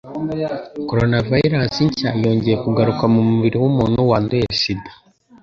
[0.89, 4.91] Coronavirus nshya yongeye kugaruka mu mubiri w'umuntu wanduye sida